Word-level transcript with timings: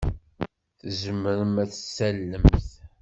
Tzemremt 0.79 1.55
ad 1.63 1.69
d-tallemt? 1.71 2.67